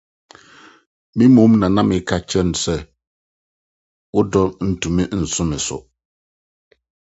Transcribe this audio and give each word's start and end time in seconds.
me 1.15 1.25
mmom 1.29 1.51
na 1.59 1.67
na 1.75 1.81
mereka 1.89 2.13
akyerɛ 2.17 2.43
no 2.47 2.55
sɛ: 2.63 2.75
‘Wo 4.13 4.19
dɔ 4.31 4.41
ntumi 4.69 5.03
nso 5.21 5.43
me 5.49 5.57
so. 5.65 5.77